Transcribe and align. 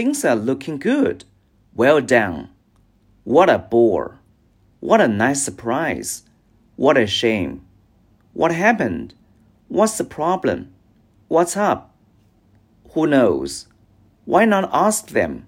Things 0.00 0.24
are 0.24 0.34
looking 0.34 0.78
good. 0.78 1.26
Well 1.74 2.00
done. 2.00 2.48
What 3.24 3.50
a 3.50 3.58
bore. 3.58 4.18
What 4.80 4.98
a 4.98 5.06
nice 5.06 5.42
surprise. 5.42 6.22
What 6.76 6.96
a 6.96 7.06
shame. 7.06 7.66
What 8.32 8.50
happened? 8.50 9.12
What's 9.68 9.98
the 9.98 10.04
problem? 10.04 10.72
What's 11.28 11.54
up? 11.54 11.94
Who 12.92 13.06
knows? 13.06 13.66
Why 14.24 14.46
not 14.46 14.70
ask 14.72 15.08
them? 15.08 15.44